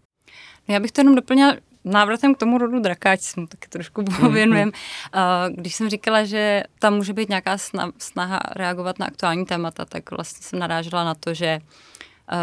[0.68, 4.70] Já bych to jenom doplnila, návratem k tomu rodu drakáč jsem taky trošku pověnujem.
[4.70, 5.54] Mm-hmm.
[5.54, 7.56] Když jsem říkala, že tam může být nějaká
[7.98, 11.58] snaha reagovat na aktuální témata, tak vlastně jsem narážela na to, že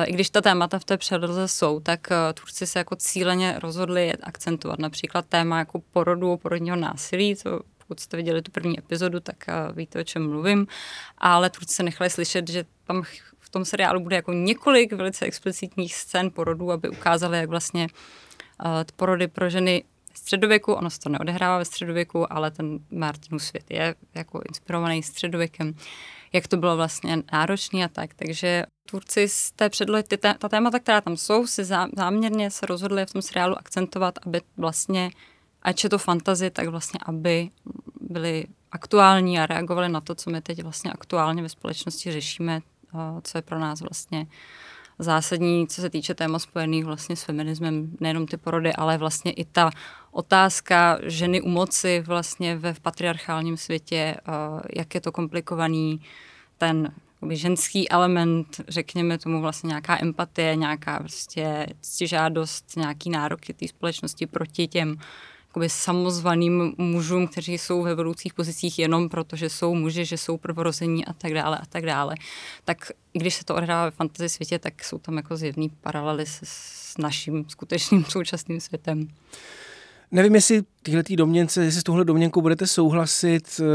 [0.06, 4.14] i když ta témata v té předloze jsou, tak tvůrci se jako cíleně rozhodli je
[4.14, 4.80] akcentovat.
[4.80, 9.36] Například téma jako porodu, porodního násilí, co pokud jste viděli tu první epizodu, tak
[9.74, 10.68] víte, o čem mluvím.
[11.18, 13.04] Ale tvůrci se nechali slyšet, že tam
[13.40, 17.88] v tom seriálu bude jako několik velice explicitních scén porodů, aby ukázali, jak vlastně
[18.96, 23.96] porody pro ženy středověku, ono se to neodehrává ve středověku, ale ten Martinův svět je
[24.16, 25.76] jako inspirovaný středověkem,
[26.34, 28.14] jak to bylo vlastně náročné a tak.
[28.14, 32.52] Takže tvůrci z té předlohy, ty, ta, ta témata, která tam jsou, si zá, záměrně
[32.52, 35.12] se rozhodli v tom seriálu akcentovat, aby vlastně,
[35.62, 37.50] ať je to fantazy, tak vlastně, aby
[38.02, 42.62] byly aktuální a reagovali na to, co my teď vlastně aktuálně ve společnosti řešíme,
[43.24, 44.28] co je pro nás vlastně
[45.00, 49.46] zásadní, co se týče téma spojených vlastně s feminismem, nejenom ty porody, ale vlastně i
[49.46, 49.70] ta
[50.12, 54.16] otázka ženy u moci vlastně ve patriarchálním světě,
[54.76, 56.02] jak je to komplikovaný,
[56.58, 56.92] ten
[57.30, 64.68] ženský element, řekněme tomu vlastně nějaká empatie, nějaká prostě ctižádost, nějaký nároky té společnosti proti
[64.68, 64.98] těm
[65.58, 70.38] jakoby samozvaným mužům, kteří jsou ve vedoucích pozicích jenom proto, že jsou muži, že jsou
[70.38, 72.16] prvorození a tak dále a tak dále.
[72.66, 76.40] Tak když se to odehrává ve fantasy světě, tak jsou tam jako zjevný paralely s,
[76.44, 79.08] s naším skutečným současným světem.
[80.12, 83.66] Nevím, jestli tyhle domněnce, jestli s touhle domněnkou budete souhlasit, eh,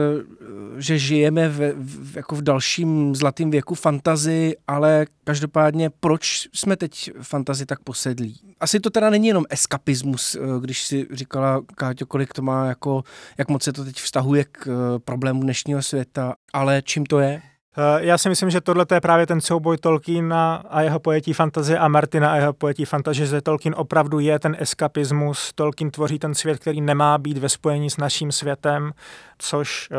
[0.78, 7.10] že žijeme v, v, jako v dalším zlatém věku fantazy, ale každopádně proč jsme teď
[7.22, 8.40] fantazy tak posedlí?
[8.60, 13.02] Asi to teda není jenom eskapismus, eh, když si říkala, Káťo, kolik to má, jako,
[13.38, 17.42] jak moc se to teď vztahuje k eh, problému dnešního světa, ale čím to je?
[17.78, 21.78] Eh, já si myslím, že tohle je právě ten souboj Tolkiena a jeho pojetí fantazie
[21.78, 25.52] a Martina a jeho pojetí fantazie, že Tolkien opravdu je ten eskapismus.
[25.54, 28.92] Tolkien tvoří ten svět, který nemá být ve spojení s naším světem,
[29.38, 29.96] což uh,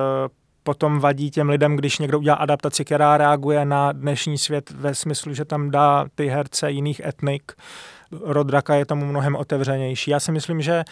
[0.64, 5.34] potom vadí těm lidem, když někdo udělá adaptaci, která reaguje na dnešní svět ve smyslu,
[5.34, 7.52] že tam dá ty herce jiných etnik.
[8.22, 10.12] Rodraka je tomu mnohem otevřenější.
[10.12, 10.84] Já si myslím, že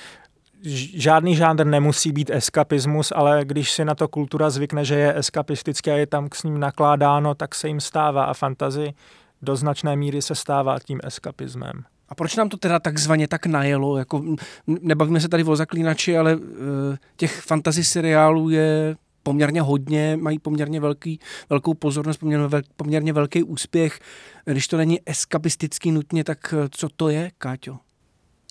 [0.94, 5.92] žádný žánr nemusí být eskapismus, ale když si na to kultura zvykne, že je eskapistický
[5.92, 8.94] a je tam s ním nakládáno, tak se jim stává a fantazy
[9.42, 11.84] do značné míry se stává tím eskapismem.
[12.10, 13.98] A proč nám to teda takzvaně tak najelo?
[13.98, 14.24] Jako,
[14.68, 16.42] nebavíme se tady o zaklínači, ale uh,
[17.16, 21.20] těch fantasy seriálů je poměrně hodně, mají poměrně velký,
[21.50, 24.00] velkou pozornost, poměrně, vel, poměrně velký úspěch.
[24.46, 27.78] Když to není eskapistický nutně, tak eh, co to je, Káťo?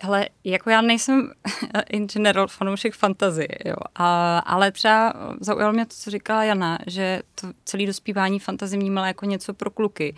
[0.02, 1.32] Hele, jako já nejsem
[1.90, 3.76] in general fanoušek fantazie, jo.
[3.94, 9.06] A, ale třeba zaujalo mě to, co říkala Jana, že to celé dospívání fantazie vnímala
[9.06, 10.14] jako něco pro kluky.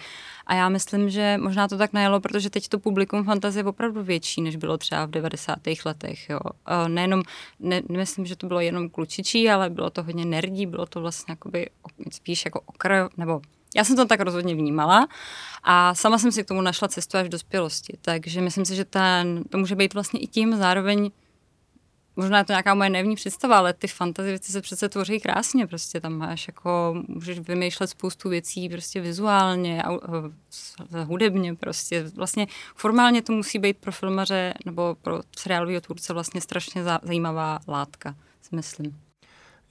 [0.46, 4.02] A já myslím, že možná to tak najelo, protože teď to publikum fantazie je opravdu
[4.02, 5.58] větší, než bylo třeba v 90.
[5.84, 6.40] letech, jo.
[6.88, 7.22] Nejenom,
[7.60, 11.36] ne, nemyslím, že to bylo jenom klučičí, ale bylo to hodně nerdí, bylo to vlastně
[12.10, 13.40] spíš jako okraj, nebo
[13.76, 15.08] já jsem to tak rozhodně vnímala
[15.62, 18.84] a sama jsem si k tomu našla cestu až v dospělosti, takže myslím si, že
[18.84, 21.10] ten, to může být vlastně i tím zároveň
[22.16, 25.66] možná je to nějaká moje nevní představa, ale ty fantasy věci se přece tvoří krásně,
[25.66, 33.22] prostě tam máš jako, můžeš vymýšlet spoustu věcí prostě vizuálně, eh, hudebně prostě, vlastně formálně
[33.22, 39.11] to musí být pro filmaře nebo pro seriálového tvůrce vlastně strašně zajímavá látka, si myslím.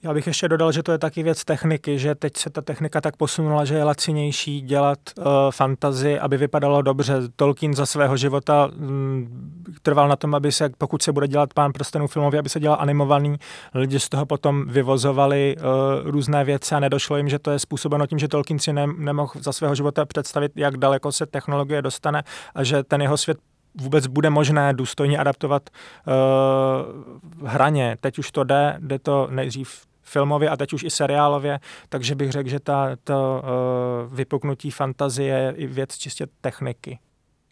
[0.04, 3.00] Já bych ještě dodal, že to je taky věc techniky, že teď se ta technika
[3.00, 7.14] tak posunula, že je lacinější dělat uh, fantazy, aby vypadalo dobře.
[7.36, 11.72] Tolkien za svého života mm, trval na tom, aby se, pokud se bude dělat pán
[11.72, 13.36] prstenů filmový, aby se dělal animovaný.
[13.74, 18.06] Lidi z toho potom vyvozovali uh, různé věci a nedošlo jim, že to je způsobeno
[18.06, 22.22] tím, že Tolkien si ne, nemohl za svého života představit, jak daleko se technologie dostane
[22.54, 23.38] a že ten jeho svět
[23.74, 27.96] vůbec bude možné důstojně adaptovat uh, hraně.
[28.00, 32.32] Teď už to jde, jde to nejdřív filmově a teď už i seriálově, takže bych
[32.32, 36.98] řekl, že ta, to uh, vypuknutí fantazie je i věc čistě techniky.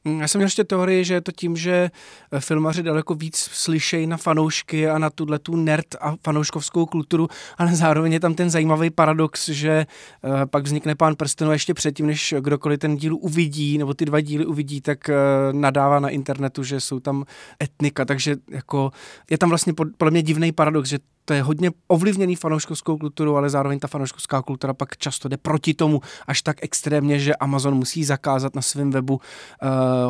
[0.05, 1.91] Já jsem měl ještě teorii, že je to tím, že
[2.33, 7.29] eh, filmaři daleko víc slyšejí na fanoušky a na tuhle tu nerd a fanouškovskou kulturu,
[7.59, 9.87] ale zároveň je tam ten zajímavý paradox, že
[10.23, 14.21] uh, pak vznikne pán prstenů ještě předtím, než kdokoliv ten díl uvidí, nebo ty dva
[14.21, 15.11] díly uvidí, tak
[15.53, 17.25] nadává na internetu, že jsou tam
[17.63, 18.91] etnika, takže jako
[19.31, 23.51] je tam vlastně podle mě divný paradox, že to je hodně ovlivněný fanouškovskou kulturou, ale
[23.51, 28.05] zároveň ta fanouškovská kultura pak často jde proti tomu až tak extrémně, že Amazon musí
[28.05, 29.21] zakázat na svém webu uh,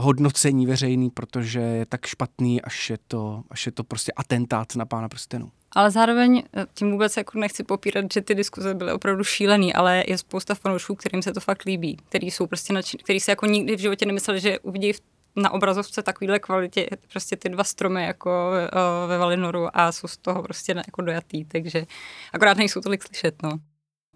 [0.05, 4.85] hodnocení veřejný, protože je tak špatný, až je to, až je to prostě atentát na
[4.85, 5.51] pána prstenů.
[5.73, 10.05] Ale zároveň eh, tím vůbec jako nechci popírat, že ty diskuze byly opravdu šílený, ale
[10.07, 13.47] je spousta fanoušků, kterým se to fakt líbí, který jsou prostě nadšení, který se jako
[13.47, 15.01] nikdy v životě nemysleli, že uvidí v
[15.37, 20.17] na obrazovce takovýhle kvalitě prostě ty dva stromy jako uh, ve Valinoru a jsou z
[20.17, 21.87] toho prostě jako dojatý, takže
[22.33, 23.59] akorát nejsou tolik slyšet, no.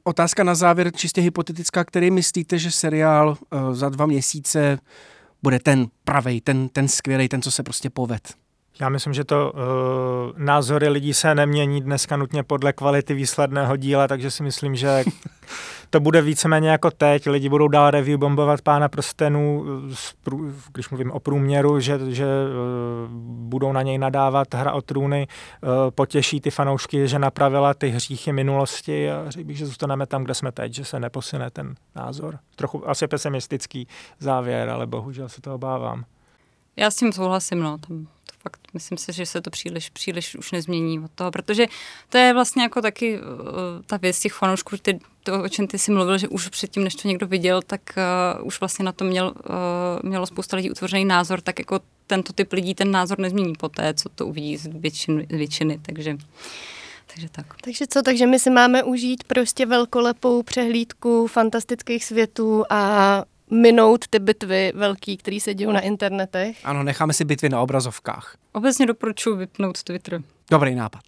[0.05, 4.79] Otázka na závěr, čistě hypotetická, který myslíte, že seriál uh, za dva měsíce
[5.43, 8.35] bude ten pravej, ten, ten skvělý, ten, co se prostě poved?
[8.81, 14.09] Já myslím, že to uh, názory lidí se nemění dneska nutně podle kvality výsledného díla,
[14.09, 15.05] takže si myslím, že
[15.91, 17.27] to bude víceméně jako teď.
[17.27, 19.65] Lidi budou dál review bombovat pána prstenů,
[20.73, 23.11] když mluvím o průměru, že, že uh,
[23.49, 25.27] budou na něj nadávat hra o trůny,
[25.63, 30.25] uh, potěší ty fanoušky, že napravila ty hříchy minulosti a řekl bych, že zůstaneme tam,
[30.25, 32.39] kde jsme teď, že se neposune ten názor.
[32.57, 36.05] Trochu asi pesimistický závěr, ale bohužel se to obávám.
[36.77, 37.79] Já s tím souhlasím, no.
[37.79, 38.07] Tam
[38.45, 41.67] fakt myslím si, že se to příliš, příliš už nezmění od toho, protože
[42.09, 43.25] to je vlastně jako taky uh,
[43.87, 46.95] ta věc těch fanoušků, ty, to, o čem ty si mluvil, že už předtím, než
[46.95, 47.81] to někdo viděl, tak
[48.39, 52.33] uh, už vlastně na to měl, uh, mělo spousta lidí utvořený názor, tak jako tento
[52.33, 56.17] typ lidí ten názor nezmění po té, co to uvidí z většiny, většiny takže
[57.15, 57.47] takže tak.
[57.61, 63.23] Takže co, takže my si máme užít prostě velkolepou přehlídku fantastických světů a
[63.55, 66.57] minout ty bitvy velký, které se dějí na internetech.
[66.65, 68.37] Ano, necháme si bitvy na obrazovkách.
[68.53, 70.23] Obecně doporučuji vypnout Twitter.
[70.51, 71.03] Dobrý nápad.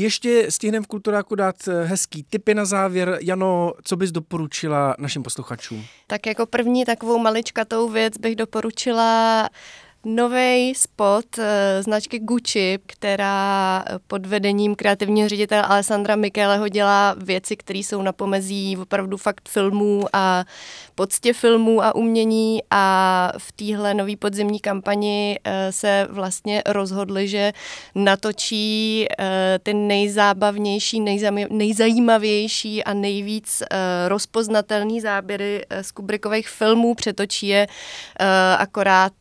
[0.00, 3.18] Ještě stihneme v Kulturáku dát eh, hezký tipy na závěr.
[3.22, 5.84] Jano, co bys doporučila našim posluchačům?
[6.06, 9.48] Tak jako první takovou maličkatou věc bych doporučila
[10.04, 17.78] nový spot eh, značky Gucci, která pod vedením kreativního ředitele Alessandra Micheleho dělá věci, které
[17.78, 20.44] jsou na pomezí opravdu fakt filmů a
[20.94, 22.60] poctě filmů a umění.
[22.70, 27.52] A v téhle nový podzimní kampani eh, se vlastně rozhodli, že
[27.94, 31.00] natočí eh, ty nejzábavnější,
[31.50, 33.62] nejzajímavější a nejvíc
[34.08, 37.66] rozpoznatelný záběry z Kubrickových filmů, přetočí je
[38.58, 39.12] akorát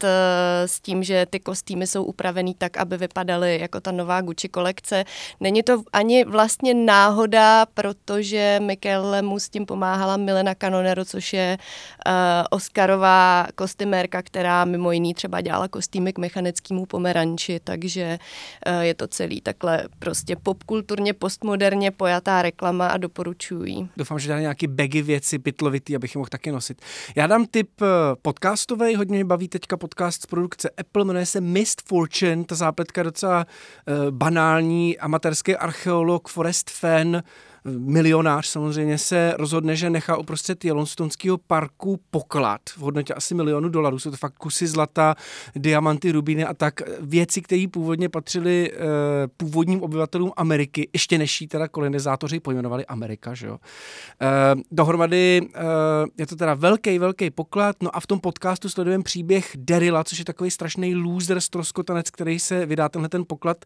[0.68, 5.04] s tím, že ty kostýmy jsou upravený tak, aby vypadaly jako ta nová Gucci kolekce.
[5.40, 11.58] Není to ani vlastně náhoda, protože Michele mu s tím pomáhala Milena Canonero, což je
[12.08, 12.14] uh,
[12.50, 18.18] Oscarová kostymérka, která mimo jiný třeba dělala kostýmy k mechanickému pomeranči, takže
[18.68, 23.90] uh, je to celý takhle prostě popkulturně, postmoderně pojatá reklama a doporučuji.
[23.98, 26.82] Doufám, že dá nějaký bagy věci pitlovitý, abych je mohl taky nosit.
[27.16, 27.86] Já dám tip eh,
[28.22, 32.56] podcastový, hodně mě baví teďka podcast z produkce produkce Apple, jmenuje se Mist Fortune, ta
[32.56, 37.24] zápletka docela uh, banální, amatérský archeolog, forest fan,
[37.78, 44.00] milionář samozřejmě se rozhodne, že nechá uprostřed Yellowstoneského parku poklad v hodnotě asi milionu dolarů.
[44.00, 45.16] Jsou to fakt kusy zlata,
[45.56, 48.78] diamanty, rubíny a tak věci, které původně patřily uh,
[49.38, 53.34] původním obyvatelům Ameriky, ještě než teda kolonizátoři pojmenovali Amerika.
[53.34, 53.54] Že jo?
[53.54, 55.62] Uh, dohromady uh,
[56.18, 57.76] je to teda velký, velký poklad.
[57.84, 62.40] No a v tom podcastu sledujeme příběh Derila, což je takový strašný loser, stroskotanec, který
[62.40, 63.66] se vydá tenhle ten poklad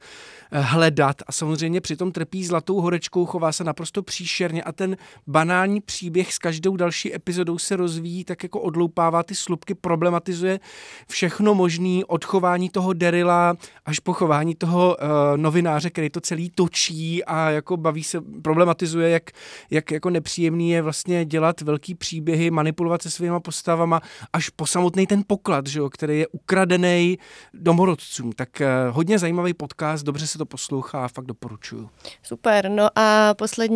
[0.51, 5.81] hledat a samozřejmě přitom trpí zlatou horečkou, chová se naprosto naprosto příšerně a ten banální
[5.81, 10.59] příběh s každou další epizodou se rozvíjí, tak jako odloupává ty slupky, problematizuje
[11.07, 16.49] všechno možný, od chování toho Derila až po chování toho uh, novináře, který to celý
[16.49, 19.31] točí a jako baví se, problematizuje, jak,
[19.69, 24.01] jak jako nepříjemný je vlastně dělat velký příběhy, manipulovat se svýma postavama,
[24.33, 27.17] až po samotný ten poklad, že jo, který je ukradený
[27.53, 28.31] domorodcům.
[28.31, 31.89] Tak uh, hodně zajímavý podcast, dobře se to poslouchá, fakt doporučuju.
[32.23, 33.70] Super, no a poslední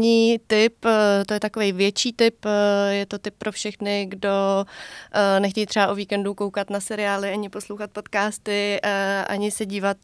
[0.47, 2.45] tip, eh, to je takový větší tip,
[2.89, 4.65] je to tip pro všechny, kdo
[5.39, 8.81] nechtějí třeba o víkendu koukat na seriály, ani poslouchat podcasty,
[9.27, 9.97] ani se dívat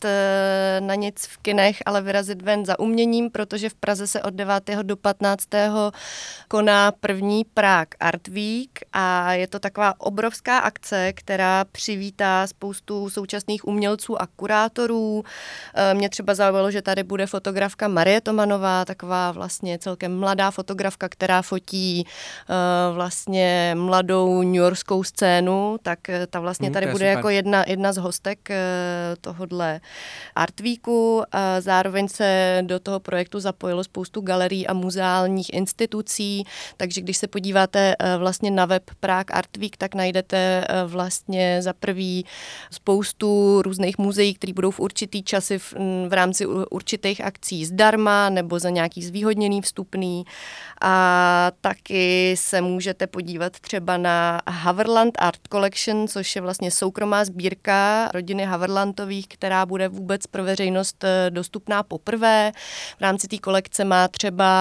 [0.79, 4.69] na nic v kinech, ale vyrazit ven za uměním, protože v Praze se od 9.
[4.83, 5.47] do 15.
[6.47, 13.67] koná první Prague Art Week a je to taková obrovská akce, která přivítá spoustu současných
[13.67, 15.23] umělců a kurátorů.
[15.75, 21.09] Eh, mě třeba zaujalo, že tady bude fotografka Marie Tomanová, taková vlastně celkem mladá fotografka,
[21.09, 22.53] která fotí eh,
[22.93, 27.17] vlastně mladou newyorskou scénu, tak eh, ta vlastně hmm, tady bude super.
[27.17, 28.49] jako jedna, jedna z hostek
[29.21, 29.81] tohodle
[30.35, 31.23] Art Weeku.
[31.59, 36.43] Zároveň se do toho projektu zapojilo spoustu galerií a muzeálních institucí,
[36.77, 42.25] takže když se podíváte vlastně na web Prague Art Week, tak najdete vlastně za prvý
[42.71, 45.73] spoustu různých muzeí, které budou v určitý časy v,
[46.07, 50.23] v rámci určitých akcí zdarma nebo za nějaký zvýhodněný vstupný.
[50.81, 58.09] A taky se můžete podívat třeba na Haverland Art Collection, což je vlastně soukromá sbírka
[58.13, 62.51] rodiny Haverlandových, která bude vůbec pro veřejnost eh, dostupná poprvé.
[62.97, 64.51] V rámci té kolekce má třeba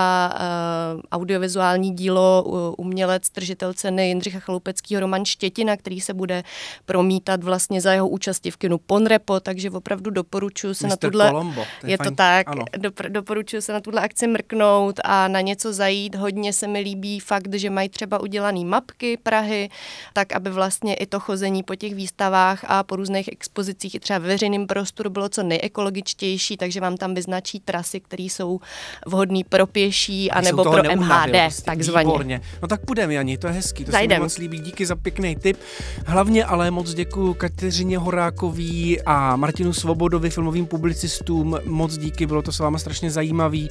[0.94, 2.44] uh, audiovizuální dílo
[2.78, 6.42] umělec, tržitel ceny Jindřicha Chalupeckého Roman Štětina, který se bude
[6.86, 10.90] promítat vlastně za jeho účasti v kinu Ponrepo, takže opravdu doporučuji se Mr.
[10.90, 11.28] na tuhle...
[11.28, 12.46] Colombo, to je, je to tak,
[12.76, 16.14] dopr- doporučuji se na tuhle akci mrknout a na něco zajít.
[16.14, 19.68] Hodně se mi líbí fakt, že mají třeba udělané mapky Prahy,
[20.12, 24.18] tak aby vlastně i to chození po těch výstavách a po různých expozicích i třeba
[24.18, 28.60] ve veřejném prostoru bylo co nejekologičtější, takže vám tam vyznačí trasy, které jsou
[29.06, 32.06] vhodné pro pěší anebo pro MHD, prostě, takzvaně.
[32.06, 32.40] Výborně.
[32.62, 34.16] No tak půjdeme, Jani, to je hezký, to Zajdem.
[34.16, 35.58] se mi moc líbí, díky za pěkný tip.
[36.06, 42.52] Hlavně ale moc děkuji Kateřině Horákový a Martinu Svobodovi, filmovým publicistům, moc díky, bylo to
[42.52, 43.68] s váma strašně zajímavý.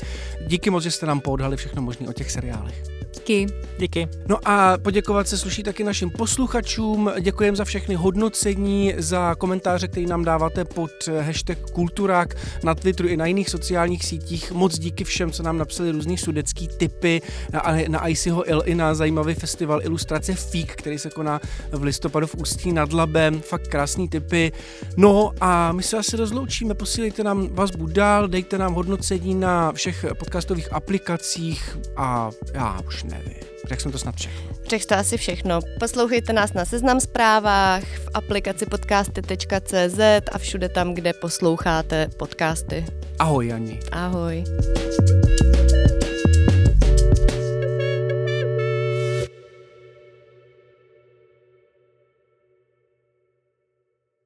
[0.48, 2.99] Díky moc, že jste nám poodhali všechno možné o těch seriálech.
[3.30, 3.54] Díky.
[3.80, 4.08] Díky.
[4.28, 7.12] No a poděkovat se sluší taky našim posluchačům.
[7.20, 13.18] Děkujeme za všechny hodnocení, za komentáře, které nám dáváte pod hashtag Kulturák na Twitteru i
[13.18, 14.52] na jiných sociálních sítích.
[14.52, 17.22] Moc díky všem, co nám napsali různý sudecký typy
[17.54, 21.40] na, na ICIho Il i na zajímavý festival ilustrace FIK, který se koná
[21.72, 23.42] v listopadu v Ústí nad Labem.
[23.42, 24.52] Fakt krásný typy.
[24.98, 26.74] No a my se asi rozloučíme.
[26.74, 33.50] Posílejte nám vazbu dál, dejte nám hodnocení na všech podcastových aplikacích a já už nevím.
[33.70, 34.50] Řekl jsem to snad všechno.
[34.70, 35.60] Řekl to asi všechno.
[35.80, 40.00] Poslouchejte nás na Seznam zprávách, v aplikaci podcasty.cz
[40.32, 42.86] a všude tam, kde posloucháte podcasty.
[43.20, 43.80] Ahoj, Jani.
[43.92, 44.44] Ahoj.